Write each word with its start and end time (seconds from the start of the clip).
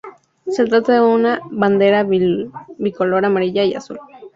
Se 0.47 0.65
trata 0.65 0.93
de 0.93 1.01
una 1.01 1.39
bandera 1.51 2.01
bicolor 2.75 3.23
amarilla 3.23 3.63
y 3.65 3.75
azul. 3.75 3.99